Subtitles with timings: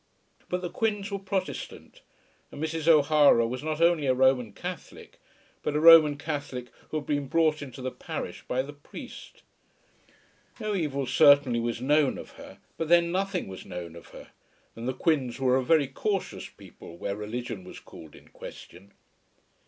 [0.49, 2.01] But the Quins were Protestant,
[2.51, 2.87] and Mrs.
[2.87, 5.19] O'Hara was not only a Roman Catholic,
[5.61, 9.43] but a Roman Catholic who had been brought into the parish by the priest.
[10.59, 14.29] No evil certainly was known of her, but then nothing was known of her;
[14.75, 18.93] and the Quins were a very cautious people where religion was called in question.